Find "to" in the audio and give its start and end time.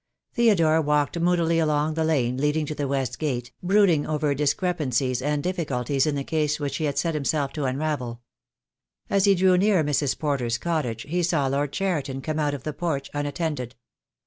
2.65-2.73, 7.53-7.65